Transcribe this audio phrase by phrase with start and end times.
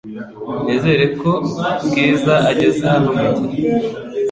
[0.63, 1.31] Nizere ko
[1.85, 3.69] Bwiza ageze hano mugihe.